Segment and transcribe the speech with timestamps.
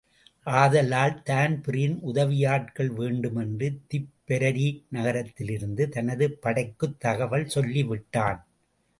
[0.47, 4.65] ஆதலால், தான்பிரீன் உதவியாட்கள் வேண்டுமென்று திப்பெரரி
[4.91, 8.39] நகரலிருந்து தனது படைக்குத் தகவல் சொல்லிவிட்டான்.